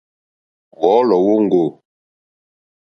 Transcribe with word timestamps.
Wɔ̌lɔ̀ 0.81 1.21
wóŋɡô. 1.25 1.63